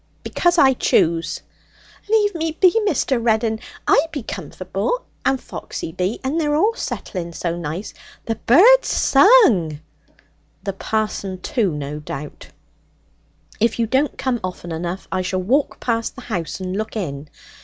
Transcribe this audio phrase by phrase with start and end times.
[0.23, 1.41] 'Because I choose.'
[2.09, 3.23] 'Leave me be, Mr.
[3.23, 3.59] Reddin.
[3.87, 7.93] I be comforble, and Foxy be, and they're all settling so nice.
[8.25, 9.79] The bird's sung.'
[10.63, 12.47] 'The parson, too, no doubt.
[13.59, 17.29] If you don't come often enough, I shall walk past the house and look in.